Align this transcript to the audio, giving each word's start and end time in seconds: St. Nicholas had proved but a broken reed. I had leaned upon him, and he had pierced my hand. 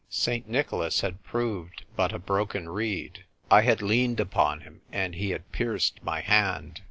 St. 0.09 0.49
Nicholas 0.49 1.01
had 1.01 1.23
proved 1.23 1.85
but 1.95 2.11
a 2.11 2.17
broken 2.17 2.67
reed. 2.67 3.23
I 3.51 3.61
had 3.61 3.83
leaned 3.83 4.19
upon 4.19 4.61
him, 4.61 4.81
and 4.91 5.13
he 5.13 5.29
had 5.29 5.51
pierced 5.51 6.01
my 6.01 6.21
hand. 6.21 6.79